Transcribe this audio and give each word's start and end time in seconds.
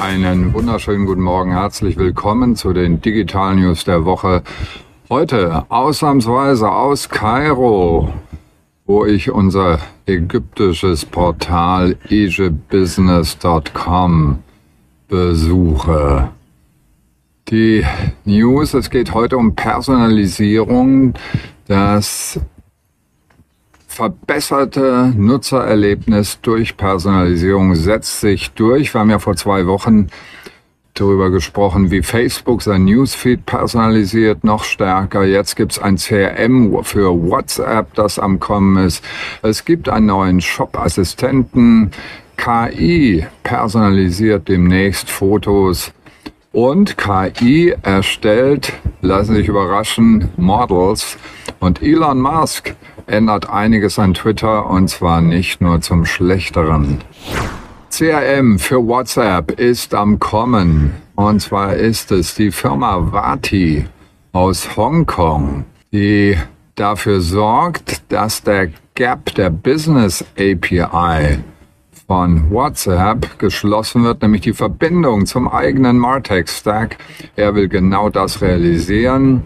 Einen 0.00 0.52
wunderschönen 0.54 1.04
guten 1.04 1.20
Morgen. 1.20 1.52
Herzlich 1.52 1.98
willkommen 1.98 2.56
zu 2.56 2.72
den 2.72 3.02
Digital 3.02 3.56
News 3.56 3.84
der 3.84 4.06
Woche. 4.06 4.42
Heute 5.10 5.66
ausnahmsweise 5.68 6.70
aus 6.70 7.10
Kairo, 7.10 8.10
wo 8.86 9.04
ich 9.04 9.30
unser 9.30 9.78
ägyptisches 10.06 11.04
Portal 11.04 11.98
egyptbusiness.com 12.08 14.38
besuche. 15.06 16.30
Die 17.48 17.84
News, 18.24 18.72
es 18.72 18.88
geht 18.88 19.12
heute 19.12 19.36
um 19.36 19.54
Personalisierung, 19.54 21.12
das 21.66 22.40
verbesserte 24.00 25.12
Nutzererlebnis 25.14 26.40
durch 26.40 26.78
Personalisierung 26.78 27.74
setzt 27.74 28.22
sich 28.22 28.50
durch. 28.52 28.94
Wir 28.94 29.00
haben 29.02 29.10
ja 29.10 29.18
vor 29.18 29.36
zwei 29.36 29.66
Wochen 29.66 30.06
darüber 30.94 31.28
gesprochen, 31.28 31.90
wie 31.90 32.02
Facebook 32.02 32.62
sein 32.62 32.86
Newsfeed 32.86 33.44
personalisiert, 33.44 34.42
noch 34.42 34.64
stärker. 34.64 35.24
Jetzt 35.24 35.54
gibt 35.54 35.72
es 35.72 35.78
ein 35.78 35.96
CRM 35.96 36.82
für 36.82 37.10
WhatsApp, 37.10 37.92
das 37.92 38.18
am 38.18 38.40
Kommen 38.40 38.86
ist. 38.86 39.04
Es 39.42 39.66
gibt 39.66 39.90
einen 39.90 40.06
neuen 40.06 40.40
Shop-Assistenten. 40.40 41.90
KI 42.38 43.26
personalisiert 43.42 44.48
demnächst 44.48 45.10
Fotos. 45.10 45.92
Und 46.52 46.96
KI 46.96 47.74
erstellt, 47.82 48.72
lassen 49.02 49.34
sich 49.34 49.46
überraschen, 49.46 50.30
Models. 50.38 51.18
Und 51.58 51.82
Elon 51.82 52.18
Musk 52.22 52.74
ändert 53.10 53.50
einiges 53.50 53.98
an 53.98 54.14
Twitter 54.14 54.66
und 54.70 54.88
zwar 54.88 55.20
nicht 55.20 55.60
nur 55.60 55.80
zum 55.80 56.06
Schlechteren. 56.06 56.98
CRM 57.90 58.58
für 58.58 58.86
WhatsApp 58.86 59.58
ist 59.60 59.94
am 59.94 60.18
Kommen. 60.18 60.94
Und 61.16 61.40
zwar 61.40 61.74
ist 61.74 62.12
es 62.12 62.34
die 62.34 62.50
Firma 62.50 63.12
Vati 63.12 63.84
aus 64.32 64.76
Hongkong, 64.76 65.64
die 65.92 66.36
dafür 66.76 67.20
sorgt, 67.20 68.10
dass 68.10 68.42
der 68.42 68.70
Gap 68.94 69.34
der 69.34 69.50
Business 69.50 70.24
API 70.38 71.40
von 72.06 72.50
WhatsApp 72.50 73.38
geschlossen 73.38 74.04
wird, 74.04 74.22
nämlich 74.22 74.40
die 74.42 74.52
Verbindung 74.52 75.26
zum 75.26 75.46
eigenen 75.48 75.98
Martech 75.98 76.48
Stack. 76.48 76.96
Er 77.36 77.54
will 77.54 77.68
genau 77.68 78.08
das 78.08 78.40
realisieren. 78.40 79.42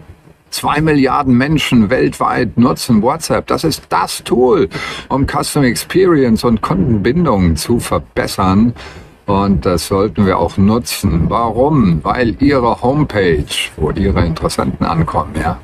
Zwei 0.55 0.79
Milliarden 0.79 1.37
Menschen 1.37 1.89
weltweit 1.89 2.57
nutzen 2.57 3.01
WhatsApp. 3.01 3.45
Das 3.47 3.65
ist 3.65 3.83
das 3.89 4.23
Tool, 4.23 4.69
um 5.09 5.27
Custom 5.27 5.65
Experience 5.65 6.45
und 6.45 6.61
Kundenbindung 6.61 7.57
zu 7.57 7.81
verbessern. 7.81 8.73
Und 9.25 9.65
das 9.65 9.87
sollten 9.87 10.25
wir 10.25 10.39
auch 10.39 10.55
nutzen. 10.55 11.25
Warum? 11.27 11.99
Weil 12.05 12.41
Ihre 12.41 12.81
Homepage, 12.81 13.43
wo 13.75 13.91
Ihre 13.91 14.25
Interessenten 14.25 14.85
ankommen, 14.85 15.33
ja, 15.37 15.59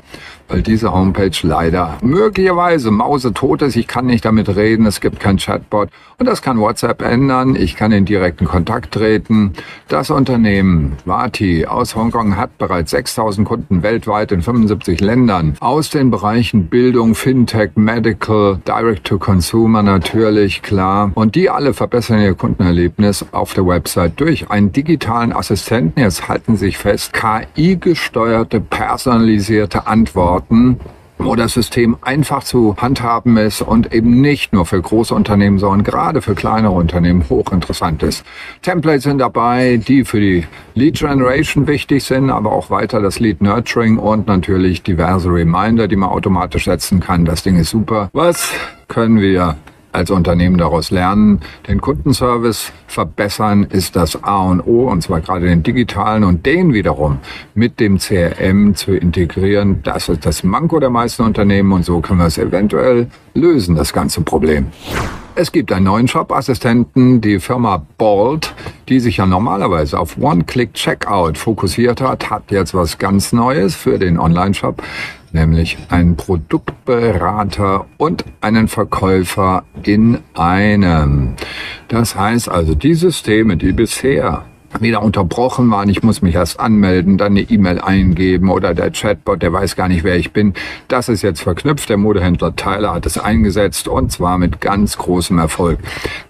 weil 0.52 0.62
diese 0.62 0.92
Homepage 0.92 1.32
leider 1.44 1.98
möglicherweise 2.02 2.92
mausetot 2.92 3.62
ist. 3.62 3.78
Ich 3.78 3.88
kann 3.88 4.06
nicht 4.06 4.26
damit 4.26 4.54
reden, 4.54 4.86
es 4.86 5.00
gibt 5.00 5.20
kein 5.20 5.38
Chatbot 5.38 5.90
und 6.18 6.26
das 6.26 6.42
kann 6.42 6.60
WhatsApp 6.60 7.02
ändern. 7.02 7.56
Ich 7.56 7.76
kann 7.76 7.92
in 7.94 8.06
direkten 8.06 8.46
Kontakt 8.46 8.94
treten. 8.94 9.54
Das 9.88 10.10
Unternehmen 10.10 10.98
Vati 11.06 11.66
aus 11.66 11.96
Hongkong 11.96 12.36
hat 12.36 12.58
bereits 12.58 12.92
6000 12.92 13.48
Kunden 13.48 13.82
weltweit 13.82 14.32
in 14.34 14.42
75 14.42 15.00
Ländern 15.00 15.56
aus 15.62 15.90
den 15.90 16.12
Bereichen 16.12 16.68
Bildung, 16.68 17.16
Fintech, 17.16 17.72
Medical, 17.76 18.60
Direct 18.68 19.06
to 19.06 19.18
Consumer 19.18 19.84
natürlich, 19.84 20.62
klar. 20.62 21.12
Und 21.16 21.36
die 21.36 21.50
alle 21.50 21.74
verbessern 21.74 22.20
ihr 22.20 22.34
Kundenerlebnis 22.34 23.26
auf 23.32 23.54
der 23.54 23.66
Website 23.66 24.20
durch 24.20 24.52
einen 24.52 24.74
digitalen 24.74 25.32
Assistenten. 25.32 26.02
Jetzt 26.02 26.28
halten 26.28 26.58
sich 26.58 26.78
fest, 26.78 27.14
KI-gesteuerte, 27.14 28.60
personalisierte 28.60 29.88
Antworten 29.88 30.41
Daten 30.42 30.80
wo 31.24 31.36
das 31.36 31.54
System 31.54 31.98
einfach 32.02 32.44
zu 32.44 32.76
handhaben 32.78 33.38
ist 33.38 33.62
und 33.62 33.94
eben 33.94 34.22
nicht 34.22 34.54
nur 34.54 34.66
für 34.66 34.82
große 34.82 35.14
Unternehmen, 35.14 35.60
sondern 35.60 35.84
gerade 35.84 36.22
für 36.22 36.36
kleinere 36.36 36.74
Unternehmen 36.74 37.24
hochinteressant 37.30 38.04
ist. 38.04 38.26
Templates 38.62 39.04
sind 39.04 39.20
dabei, 39.20 39.78
die 39.78 40.04
für 40.04 40.20
die 40.20 40.46
Lead 40.74 40.98
Generation 40.98 41.68
wichtig 41.68 42.04
sind, 42.04 42.30
aber 42.30 42.52
auch 42.52 42.70
weiter 42.70 43.02
das 43.02 43.20
Lead 43.20 43.42
Nurturing 43.42 43.98
und 43.98 44.28
natürlich 44.28 44.84
diverse 44.84 45.30
Reminder, 45.30 45.88
die 45.88 45.96
man 45.96 46.10
automatisch 46.10 46.66
setzen 46.66 47.00
kann. 47.00 47.26
Das 47.26 47.44
Ding 47.44 47.58
ist 47.58 47.70
super. 47.70 48.10
Was 48.14 48.52
können 48.88 49.20
wir 49.20 49.58
als 49.92 50.12
Unternehmen 50.12 50.58
daraus 50.58 50.92
lernen. 50.92 51.42
Den 51.68 51.82
Kundenservice 51.82 52.72
verbessern 52.88 53.64
ist 53.64 53.96
das 53.96 54.24
A 54.24 54.44
und 54.44 54.62
O, 54.62 54.90
und 54.90 55.02
zwar 55.02 55.22
gerade 55.22 55.48
den 55.48 55.64
digitalen 55.64 56.24
und 56.24 56.46
den 56.46 56.74
wiederum 56.74 57.20
mit 57.54 57.80
dem 57.80 57.98
CRM 57.98 58.76
zu 58.76 58.94
integrieren. 58.94 59.82
Das 59.84 60.10
ist 60.10 60.26
das 60.26 60.44
Manko 60.44 60.80
der 60.80 60.90
meisten 60.90 61.24
Unternehmen 61.24 61.72
und 61.72 61.86
so 61.86 62.00
können 62.02 62.20
wir 62.20 62.28
es 62.28 62.38
eventuell 62.38 63.08
lösen, 63.34 63.76
das 63.76 63.94
ganze 63.94 64.22
Problem. 64.22 64.68
Es 65.34 65.52
gibt 65.52 65.72
einen 65.72 65.86
neuen 65.86 66.08
Shop-Assistenten, 66.08 67.22
die 67.22 67.40
Firma 67.40 67.86
Bolt, 67.98 68.54
die 68.90 69.00
sich 69.00 69.18
ja 69.18 69.26
normalerweise 69.26 69.98
auf 69.98 70.18
One-Click-Checkout 70.18 71.38
fokussiert 71.38 72.02
hat, 72.02 72.30
hat 72.30 72.52
jetzt 72.52 72.74
was 72.74 72.98
ganz 72.98 73.32
Neues 73.32 73.76
für 73.76 73.98
den 73.98 74.20
Online-Shop 74.20 74.84
nämlich 75.34 75.78
einen 75.90 76.16
Produktberater 76.16 77.86
und 77.98 78.26
einen 78.42 78.68
Verkäufer 78.68 79.64
in 79.84 80.20
einem. 80.34 81.36
Das 81.88 82.16
heißt 82.16 82.50
also, 82.50 82.76
die 82.76 82.96
Systeme, 82.96 83.58
die 83.58 83.72
bisher 83.72 84.46
wieder 84.80 85.02
unterbrochen 85.02 85.70
waren. 85.70 85.90
Ich 85.90 86.04
muss 86.04 86.22
mich 86.22 86.36
erst 86.36 86.60
anmelden, 86.60 87.18
dann 87.18 87.34
eine 87.34 87.42
E-Mail 87.42 87.80
eingeben 87.80 88.50
oder 88.50 88.74
der 88.74 88.92
Chatbot, 88.92 89.42
der 89.42 89.52
weiß 89.52 89.76
gar 89.76 89.88
nicht, 89.88 90.04
wer 90.04 90.16
ich 90.16 90.32
bin. 90.32 90.54
Das 90.88 91.10
ist 91.10 91.22
jetzt 91.22 91.42
verknüpft. 91.42 91.90
Der 91.90 91.98
Modehändler 91.98 92.56
Tyler 92.56 92.94
hat 92.94 93.06
es 93.06 93.18
eingesetzt 93.18 93.88
und 93.88 94.12
zwar 94.12 94.38
mit 94.38 94.62
ganz 94.62 94.98
großem 94.98 95.38
Erfolg. 95.38 95.80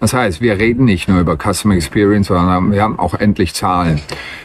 Das 0.00 0.12
heißt, 0.12 0.40
wir 0.40 0.58
reden 0.58 0.84
nicht 0.84 1.08
nur 1.08 1.20
über 1.20 1.36
Customer 1.36 1.74
Experience, 1.74 2.28
sondern 2.28 2.72
wir 2.72 2.82
haben 2.82 2.98
auch 2.98 3.14
endlich 3.14 3.54
Zahlen. 3.54 4.00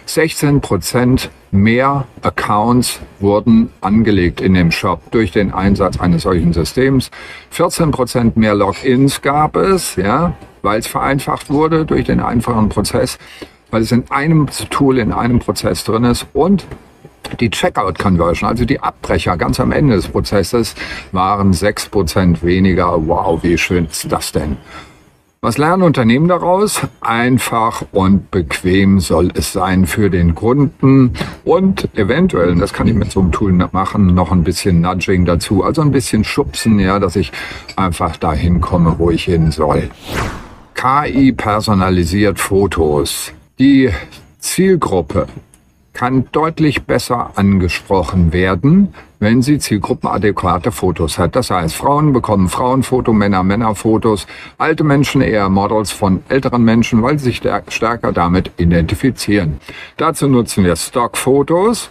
16 0.06 0.62
Prozent 0.62 1.30
mehr 1.52 2.06
Accounts 2.22 3.00
wurden 3.20 3.72
angelegt 3.82 4.42
in 4.42 4.54
dem 4.54 4.72
Shop 4.72 5.12
durch 5.12 5.32
den 5.32 5.54
Einsatz 5.54 6.00
eines 6.00 6.24
solchen 6.24 6.54
Systems. 6.54 7.10
14 7.52 7.92
Prozent 7.92 8.38
mehr 8.38 8.56
Logins 8.56 9.22
gab 9.22 9.56
es, 9.56 9.96
ja, 9.96 10.34
weil 10.62 10.80
es 10.80 10.88
vereinfacht 10.88 11.50
wurde 11.50 11.86
durch 11.86 12.06
den 12.06 12.20
einfachen 12.20 12.70
Prozess 12.70 13.18
weil 13.72 13.82
es 13.82 13.92
in 13.92 14.10
einem 14.10 14.48
Tool, 14.70 14.98
in 14.98 15.12
einem 15.12 15.40
Prozess 15.40 15.84
drin 15.84 16.04
ist 16.04 16.26
und 16.34 16.66
die 17.40 17.50
Checkout-Conversion, 17.50 18.50
also 18.50 18.66
die 18.66 18.80
Abbrecher 18.80 19.38
ganz 19.38 19.60
am 19.60 19.72
Ende 19.72 19.96
des 19.96 20.08
Prozesses, 20.08 20.76
waren 21.12 21.52
6% 21.52 22.44
weniger. 22.44 23.08
Wow, 23.08 23.44
wie 23.44 23.58
schön 23.58 23.86
ist 23.86 24.12
das 24.12 24.32
denn? 24.32 24.58
Was 25.40 25.60
lernen 25.60 25.84
Unternehmen 25.84 26.28
daraus? 26.28 26.82
Einfach 27.00 27.84
und 27.92 28.32
bequem 28.32 29.00
soll 29.00 29.30
es 29.36 29.54
sein 29.54 29.86
für 29.86 30.10
den 30.10 30.34
Kunden 30.34 31.14
und 31.46 31.88
eventuell, 31.96 32.56
das 32.56 32.74
kann 32.74 32.88
ich 32.88 32.96
mit 32.96 33.12
so 33.12 33.20
einem 33.20 33.32
Tool 33.32 33.54
machen, 33.54 34.16
noch 34.16 34.32
ein 34.32 34.44
bisschen 34.44 34.82
Nudging 34.82 35.26
dazu, 35.26 35.64
also 35.64 35.84
ein 35.84 35.92
bisschen 35.92 36.24
schubsen, 36.24 36.80
ja, 36.80 36.98
dass 36.98 37.16
ich 37.16 37.32
einfach 37.76 38.18
dahin 38.18 38.62
komme, 38.62 38.96
wo 38.98 39.12
ich 39.12 39.26
hin 39.26 39.52
soll. 39.52 39.92
KI 40.74 41.34
personalisiert 41.34 42.40
Fotos. 42.40 43.32
Die 43.60 43.90
Zielgruppe 44.38 45.26
kann 45.94 46.28
deutlich 46.32 46.84
besser 46.84 47.32
angesprochen 47.34 48.32
werden, 48.32 48.94
wenn 49.18 49.42
sie 49.42 49.58
zielgruppenadäquate 49.58 50.72
Fotos 50.72 51.18
hat. 51.18 51.36
Das 51.36 51.50
heißt, 51.50 51.74
Frauen 51.74 52.14
bekommen 52.14 52.50
Frauenfoto, 52.50 53.14
Männer 53.14 53.42
Männerfotos, 53.42 54.28
alte 54.60 54.84
Menschen 54.84 55.22
eher 55.22 55.50
Models 55.50 55.90
von 55.90 56.22
älteren 56.30 56.64
Menschen, 56.64 57.02
weil 57.02 57.18
sie 57.18 57.32
sich 57.32 57.42
stärker 57.70 58.12
damit 58.12 58.52
identifizieren. 58.58 59.60
Dazu 59.98 60.28
nutzen 60.28 60.64
wir 60.64 60.76
Stockfotos 60.76 61.90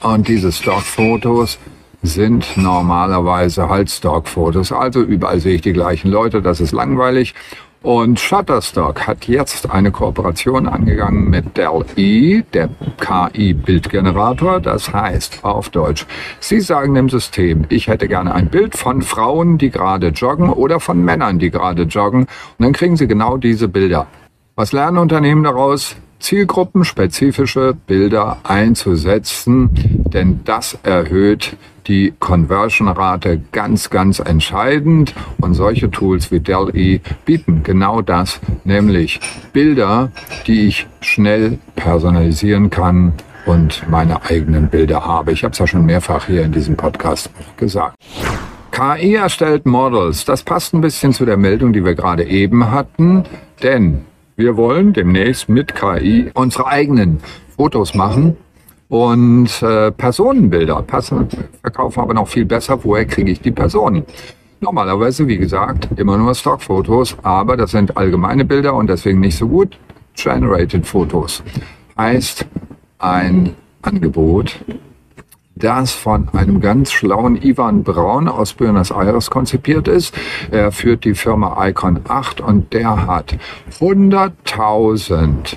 und 0.00 0.28
diese 0.28 0.52
Stockfotos 0.52 1.58
sind 2.00 2.56
normalerweise 2.56 3.68
halt 3.68 3.90
Stockfotos. 3.90 4.70
Also 4.70 5.02
überall 5.02 5.40
sehe 5.40 5.56
ich 5.56 5.62
die 5.62 5.72
gleichen 5.72 6.12
Leute, 6.12 6.42
das 6.42 6.60
ist 6.60 6.70
langweilig. 6.70 7.34
Und 7.82 8.18
Shutterstock 8.18 9.06
hat 9.06 9.28
jetzt 9.28 9.70
eine 9.70 9.92
Kooperation 9.92 10.66
angegangen 10.66 11.30
mit 11.30 11.56
Dell-E, 11.56 12.42
der 12.52 12.70
KI-Bildgenerator. 12.98 14.60
Das 14.60 14.92
heißt 14.92 15.44
auf 15.44 15.70
Deutsch, 15.70 16.04
Sie 16.40 16.60
sagen 16.60 16.94
dem 16.94 17.08
System, 17.08 17.66
ich 17.68 17.86
hätte 17.86 18.08
gerne 18.08 18.34
ein 18.34 18.48
Bild 18.48 18.76
von 18.76 19.02
Frauen, 19.02 19.58
die 19.58 19.70
gerade 19.70 20.08
joggen 20.08 20.50
oder 20.50 20.80
von 20.80 21.04
Männern, 21.04 21.38
die 21.38 21.50
gerade 21.50 21.82
joggen. 21.82 22.22
Und 22.22 22.28
dann 22.58 22.72
kriegen 22.72 22.96
Sie 22.96 23.06
genau 23.06 23.36
diese 23.36 23.68
Bilder. 23.68 24.08
Was 24.56 24.72
lernen 24.72 24.98
Unternehmen 24.98 25.44
daraus? 25.44 25.96
zielgruppenspezifische 26.20 27.76
Bilder 27.86 28.38
einzusetzen, 28.42 29.70
denn 30.12 30.40
das 30.44 30.76
erhöht 30.82 31.56
die 31.88 32.12
Conversion-Rate 32.20 33.40
ganz, 33.50 33.90
ganz 33.90 34.18
entscheidend. 34.20 35.14
Und 35.40 35.54
solche 35.54 35.90
Tools 35.90 36.30
wie 36.30 36.40
Dell-E 36.40 37.00
bieten 37.24 37.62
genau 37.62 38.02
das, 38.02 38.40
nämlich 38.64 39.20
Bilder, 39.52 40.12
die 40.46 40.66
ich 40.66 40.86
schnell 41.00 41.58
personalisieren 41.74 42.70
kann 42.70 43.14
und 43.46 43.88
meine 43.88 44.22
eigenen 44.22 44.68
Bilder 44.68 45.04
habe. 45.04 45.32
Ich 45.32 45.42
habe 45.42 45.52
es 45.52 45.58
ja 45.58 45.66
schon 45.66 45.86
mehrfach 45.86 46.26
hier 46.26 46.42
in 46.42 46.52
diesem 46.52 46.76
Podcast 46.76 47.30
gesagt. 47.56 47.96
KI 48.70 49.14
erstellt 49.14 49.66
Models. 49.66 50.24
Das 50.24 50.42
passt 50.42 50.74
ein 50.74 50.80
bisschen 50.80 51.12
zu 51.12 51.24
der 51.24 51.36
Meldung, 51.36 51.72
die 51.72 51.84
wir 51.84 51.94
gerade 51.94 52.24
eben 52.24 52.70
hatten, 52.70 53.24
denn 53.62 54.04
wir 54.36 54.56
wollen 54.56 54.92
demnächst 54.92 55.48
mit 55.48 55.74
KI 55.74 56.30
unsere 56.34 56.66
eigenen 56.66 57.18
Fotos 57.56 57.94
machen 57.94 58.36
und 58.88 59.62
äh, 59.62 59.90
Personenbilder. 59.92 60.82
Passen, 60.82 61.28
verkaufen 61.60 62.00
aber 62.00 62.14
noch 62.14 62.28
viel 62.28 62.44
besser. 62.44 62.82
Woher 62.82 63.04
kriege 63.04 63.30
ich 63.30 63.40
die 63.40 63.50
Personen? 63.50 64.04
Normalerweise, 64.60 65.28
wie 65.28 65.38
gesagt, 65.38 65.88
immer 65.96 66.16
nur 66.16 66.34
Stockfotos, 66.34 67.16
aber 67.22 67.56
das 67.56 67.70
sind 67.70 67.96
allgemeine 67.96 68.44
Bilder 68.44 68.74
und 68.74 68.88
deswegen 68.88 69.20
nicht 69.20 69.36
so 69.36 69.46
gut. 69.46 69.78
Generated 70.14 70.84
Fotos 70.84 71.44
heißt 71.96 72.44
ein 72.98 73.54
Angebot, 73.82 74.56
das 75.54 75.92
von 75.92 76.28
einem 76.30 76.60
ganz 76.60 76.90
schlauen 76.92 77.40
Ivan 77.40 77.84
Braun 77.84 78.26
aus 78.28 78.54
Buenos 78.54 78.90
Aires 78.90 79.30
konzipiert 79.30 79.86
ist. 79.86 80.14
Er 80.50 80.72
führt 80.72 81.04
die 81.04 81.14
Firma 81.14 81.68
Icon 81.68 82.00
8 82.08 82.40
und 82.40 82.72
der 82.72 83.06
hat 83.06 83.36
100.000 83.78 85.56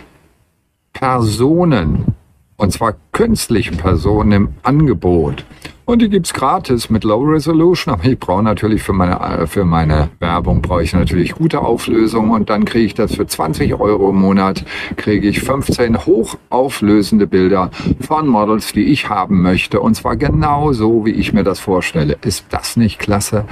Personen, 0.94 2.16
und 2.62 2.72
zwar 2.72 2.94
künstliche 3.12 3.72
Personen 3.72 4.32
im 4.32 4.50
Angebot. 4.62 5.46
Und 5.86 6.00
die 6.04 6.10
gibt's 6.10 6.32
gratis 6.32 6.92
mit 6.92 7.04
Low 7.04 7.22
Resolution. 7.24 7.92
Aber 7.92 8.06
ich 8.06 8.20
brauche 8.20 8.44
natürlich 8.44 8.84
für 8.84 8.94
meine, 8.94 9.20
äh, 9.20 9.48
für 9.48 9.66
meine 9.66 10.10
Werbung 10.20 10.62
brauche 10.62 10.84
ich 10.84 10.94
natürlich 10.94 11.34
gute 11.34 11.60
Auflösung. 11.60 12.30
Und 12.30 12.52
dann 12.52 12.64
kriege 12.64 12.86
ich 12.86 12.94
das 12.94 13.16
für 13.16 13.26
20 13.26 13.74
Euro 13.80 14.12
im 14.12 14.18
Monat, 14.18 14.64
kriege 14.96 15.28
ich 15.28 15.42
15 15.42 16.06
hochauflösende 16.06 17.26
Bilder 17.26 17.72
von 18.00 18.28
Models, 18.28 18.74
die 18.74 18.86
ich 18.86 19.10
haben 19.10 19.42
möchte. 19.42 19.80
Und 19.80 19.96
zwar 19.96 20.16
genau 20.16 20.72
so, 20.72 21.04
wie 21.04 21.14
ich 21.14 21.34
mir 21.34 21.44
das 21.44 21.60
vorstelle. 21.60 22.20
Ist 22.22 22.46
das 22.52 22.78
nicht 22.78 23.00
klasse? 23.00 23.46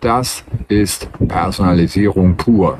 Das 0.00 0.42
ist 0.66 1.08
Personalisierung 1.28 2.36
pur. 2.36 2.78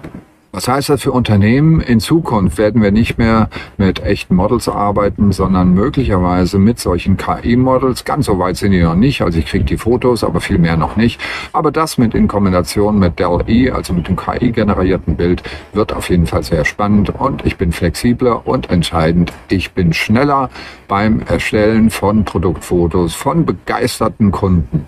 Was 0.56 0.68
heißt 0.68 0.88
das 0.88 1.02
für 1.02 1.12
Unternehmen? 1.12 1.82
In 1.82 2.00
Zukunft 2.00 2.56
werden 2.56 2.80
wir 2.80 2.90
nicht 2.90 3.18
mehr 3.18 3.50
mit 3.76 4.02
echten 4.02 4.34
Models 4.34 4.70
arbeiten, 4.70 5.30
sondern 5.30 5.74
möglicherweise 5.74 6.58
mit 6.58 6.78
solchen 6.78 7.18
KI-Models. 7.18 8.06
Ganz 8.06 8.24
so 8.24 8.38
weit 8.38 8.56
sind 8.56 8.70
die 8.70 8.80
noch 8.80 8.94
nicht. 8.94 9.20
Also 9.20 9.38
ich 9.38 9.44
kriege 9.44 9.66
die 9.66 9.76
Fotos, 9.76 10.24
aber 10.24 10.40
viel 10.40 10.56
mehr 10.56 10.78
noch 10.78 10.96
nicht. 10.96 11.20
Aber 11.52 11.70
das 11.70 11.98
mit 11.98 12.14
in 12.14 12.26
Kombination 12.26 12.98
mit 12.98 13.18
Dell-E, 13.18 13.70
also 13.70 13.92
mit 13.92 14.08
dem 14.08 14.16
KI-generierten 14.16 15.16
Bild, 15.16 15.42
wird 15.74 15.92
auf 15.92 16.08
jeden 16.08 16.26
Fall 16.26 16.42
sehr 16.42 16.64
spannend. 16.64 17.10
Und 17.10 17.44
ich 17.44 17.58
bin 17.58 17.70
flexibler 17.70 18.46
und 18.46 18.70
entscheidend. 18.70 19.34
Ich 19.50 19.72
bin 19.72 19.92
schneller 19.92 20.48
beim 20.88 21.20
Erstellen 21.20 21.90
von 21.90 22.24
Produktfotos 22.24 23.14
von 23.14 23.44
begeisterten 23.44 24.30
Kunden, 24.30 24.86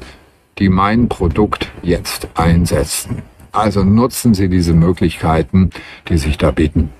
die 0.58 0.70
mein 0.70 1.10
Produkt 1.10 1.68
jetzt 1.82 2.26
einsetzen. 2.36 3.20
Also 3.52 3.84
nutzen 3.84 4.34
Sie 4.34 4.48
diese 4.48 4.74
Möglichkeiten, 4.74 5.70
die 6.08 6.18
sich 6.18 6.38
da 6.38 6.50
bieten. 6.50 6.90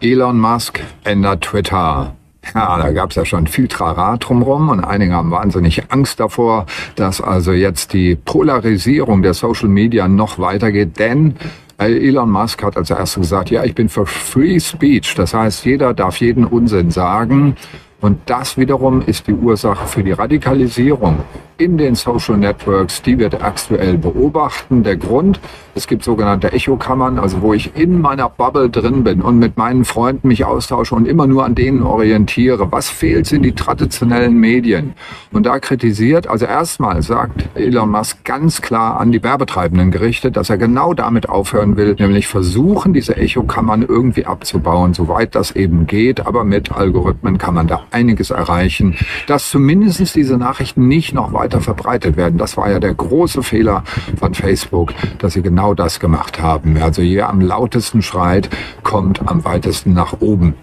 Elon 0.00 0.38
Musk 0.38 0.80
ändert 1.04 1.42
Twitter. 1.42 2.14
Ja, 2.54 2.78
da 2.78 2.90
gab 2.92 3.10
es 3.10 3.16
ja 3.16 3.24
schon 3.24 3.46
viel 3.46 3.68
Trara 3.68 4.16
drumherum 4.16 4.70
und 4.70 4.82
einige 4.82 5.12
haben 5.12 5.30
wahnsinnig 5.30 5.90
Angst 5.90 6.20
davor, 6.20 6.66
dass 6.94 7.20
also 7.20 7.52
jetzt 7.52 7.92
die 7.92 8.16
Polarisierung 8.16 9.22
der 9.22 9.34
Social 9.34 9.68
Media 9.68 10.08
noch 10.08 10.38
weitergeht, 10.38 10.98
denn 10.98 11.34
Elon 11.78 12.30
Musk 12.30 12.62
hat 12.62 12.76
als 12.76 12.90
erstes 12.90 13.22
gesagt, 13.22 13.50
ja, 13.50 13.64
ich 13.64 13.74
bin 13.74 13.88
für 13.88 14.06
Free 14.06 14.58
Speech. 14.58 15.14
Das 15.14 15.32
heißt, 15.32 15.64
jeder 15.64 15.94
darf 15.94 16.20
jeden 16.20 16.44
Unsinn 16.44 16.90
sagen. 16.90 17.56
Und 18.00 18.18
das 18.26 18.56
wiederum 18.56 19.02
ist 19.02 19.26
die 19.26 19.34
Ursache 19.34 19.86
für 19.86 20.02
die 20.02 20.12
Radikalisierung 20.12 21.18
in 21.58 21.76
den 21.76 21.96
Social 21.96 22.36
Networks, 22.36 23.02
die 23.02 23.18
wir 23.18 23.28
aktuell 23.42 23.98
beobachten. 23.98 24.84
Der 24.84 24.96
Grund, 24.96 25.40
es 25.74 25.88
gibt 25.88 26.04
sogenannte 26.04 26.52
Echokammern, 26.52 27.18
also 27.18 27.42
wo 27.42 27.52
ich 27.52 27.76
in 27.76 28.00
meiner 28.00 28.28
Bubble 28.28 28.70
drin 28.70 29.02
bin 29.02 29.20
und 29.20 29.40
mit 29.40 29.56
meinen 29.56 29.84
Freunden 29.84 30.28
mich 30.28 30.44
austausche 30.44 30.94
und 30.94 31.06
immer 31.06 31.26
nur 31.26 31.44
an 31.44 31.56
denen 31.56 31.82
orientiere. 31.82 32.70
Was 32.70 32.88
fehlt, 32.88 33.26
sind 33.26 33.42
die 33.42 33.52
traditionellen 33.52 34.38
Medien. 34.38 34.92
Und 35.32 35.46
da 35.46 35.58
kritisiert, 35.58 36.28
also 36.28 36.46
erstmal 36.46 37.02
sagt 37.02 37.48
Elon 37.56 37.90
Musk 37.90 38.24
ganz 38.24 38.62
klar 38.62 39.00
an 39.00 39.10
die 39.10 39.22
Werbetreibenden 39.24 39.90
gerichtet, 39.90 40.36
dass 40.36 40.50
er 40.50 40.58
genau 40.58 40.94
damit 40.94 41.28
aufhören 41.28 41.76
will, 41.76 41.96
nämlich 41.98 42.28
versuchen, 42.28 42.92
diese 42.92 43.16
Echokammern 43.16 43.82
irgendwie 43.82 44.26
abzubauen, 44.26 44.94
soweit 44.94 45.34
das 45.34 45.50
eben 45.56 45.88
geht. 45.88 46.24
Aber 46.24 46.44
mit 46.44 46.70
Algorithmen 46.70 47.36
kann 47.36 47.54
man 47.54 47.66
da 47.66 47.82
einiges 47.90 48.30
erreichen, 48.30 48.96
dass 49.26 49.50
zumindest 49.50 50.14
diese 50.14 50.36
Nachrichten 50.36 50.86
nicht 50.86 51.14
noch 51.14 51.32
weiter 51.32 51.47
weiter 51.48 51.60
verbreitet 51.62 52.16
werden. 52.16 52.36
Das 52.36 52.58
war 52.58 52.70
ja 52.70 52.78
der 52.78 52.92
große 52.92 53.42
Fehler 53.42 53.82
von 54.18 54.34
Facebook, 54.34 54.92
dass 55.18 55.32
sie 55.32 55.42
genau 55.42 55.72
das 55.72 55.98
gemacht 55.98 56.40
haben. 56.40 56.76
Also 56.76 57.00
hier 57.00 57.28
am 57.28 57.40
lautesten 57.40 58.02
schreit, 58.02 58.50
kommt 58.82 59.26
am 59.26 59.44
weitesten 59.44 59.94
nach 59.94 60.20
oben. 60.20 60.54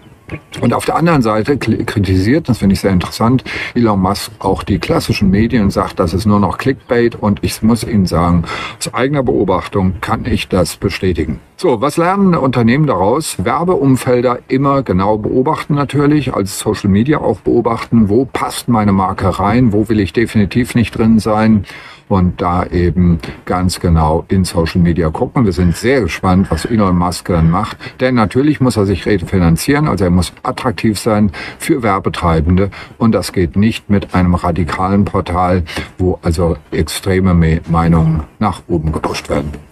Und 0.60 0.72
auf 0.72 0.84
der 0.84 0.96
anderen 0.96 1.22
Seite 1.22 1.56
kritisiert, 1.58 2.48
das 2.48 2.58
finde 2.58 2.74
ich 2.74 2.80
sehr 2.80 2.90
interessant, 2.90 3.44
Elon 3.74 4.00
Musk 4.00 4.32
auch 4.38 4.62
die 4.62 4.78
klassischen 4.78 5.30
Medien 5.30 5.70
sagt, 5.70 6.00
das 6.00 6.14
ist 6.14 6.26
nur 6.26 6.40
noch 6.40 6.58
Clickbait 6.58 7.14
und 7.14 7.38
ich 7.42 7.62
muss 7.62 7.84
Ihnen 7.84 8.06
sagen, 8.06 8.44
aus 8.78 8.92
eigener 8.92 9.22
Beobachtung 9.22 10.00
kann 10.00 10.24
ich 10.24 10.48
das 10.48 10.76
bestätigen. 10.76 11.40
So, 11.58 11.80
was 11.80 11.96
lernen 11.96 12.34
Unternehmen 12.34 12.86
daraus? 12.86 13.42
Werbeumfelder 13.42 14.40
immer 14.48 14.82
genau 14.82 15.16
beobachten 15.16 15.74
natürlich, 15.74 16.34
als 16.34 16.58
Social 16.58 16.90
Media 16.90 17.18
auch 17.18 17.40
beobachten, 17.40 18.08
wo 18.08 18.24
passt 18.24 18.68
meine 18.68 18.92
Marke 18.92 19.38
rein, 19.38 19.72
wo 19.72 19.88
will 19.88 20.00
ich 20.00 20.12
definitiv 20.12 20.74
nicht 20.74 20.98
drin 20.98 21.18
sein 21.18 21.64
und 22.08 22.40
da 22.40 22.64
eben 22.66 23.18
ganz 23.44 23.80
genau 23.80 24.24
in 24.28 24.44
Social 24.44 24.80
Media 24.80 25.10
gucken. 25.10 25.44
Wir 25.44 25.52
sind 25.52 25.76
sehr 25.76 26.02
gespannt, 26.02 26.50
was 26.50 26.64
Elon 26.64 26.96
Musk 26.96 27.26
dann 27.26 27.50
macht, 27.50 27.76
denn 28.00 28.14
natürlich 28.14 28.60
muss 28.60 28.76
er 28.76 28.86
sich 28.86 29.06
refinanzieren, 29.06 29.88
also 29.88 30.04
er 30.04 30.10
muss 30.10 30.32
attraktiv 30.42 30.98
sein 30.98 31.32
für 31.58 31.82
Werbetreibende 31.82 32.70
und 32.98 33.12
das 33.12 33.32
geht 33.32 33.56
nicht 33.56 33.90
mit 33.90 34.14
einem 34.14 34.34
radikalen 34.34 35.04
Portal, 35.04 35.64
wo 35.98 36.18
also 36.22 36.56
extreme 36.70 37.60
Meinungen 37.68 38.22
nach 38.38 38.62
oben 38.68 38.92
gepusht 38.92 39.28
werden. 39.28 39.65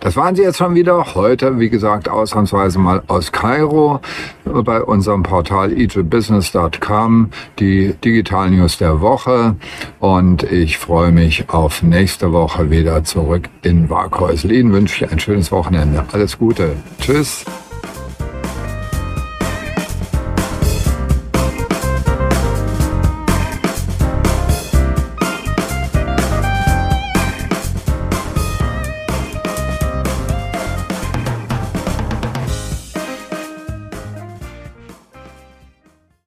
Das 0.00 0.16
waren 0.16 0.36
sie 0.36 0.42
jetzt 0.42 0.58
schon 0.58 0.74
wieder. 0.74 1.14
Heute, 1.14 1.58
wie 1.58 1.70
gesagt, 1.70 2.08
ausnahmsweise 2.08 2.78
mal 2.78 3.02
aus 3.06 3.32
Kairo 3.32 4.00
bei 4.44 4.82
unserem 4.82 5.22
Portal 5.22 5.72
egyptbusiness.com, 5.72 7.30
die 7.58 7.94
Digital 8.04 8.50
News 8.50 8.78
der 8.78 9.00
Woche. 9.00 9.56
Und 9.98 10.42
ich 10.44 10.78
freue 10.78 11.12
mich 11.12 11.48
auf 11.48 11.82
nächste 11.82 12.32
Woche 12.32 12.70
wieder 12.70 13.04
zurück 13.04 13.48
in 13.62 13.90
Waghäusl. 13.90 14.52
Ihnen 14.52 14.72
wünsche 14.72 15.04
ich 15.04 15.10
ein 15.10 15.18
schönes 15.18 15.50
Wochenende. 15.52 16.04
Alles 16.12 16.38
Gute. 16.38 16.76
Tschüss. 17.00 17.44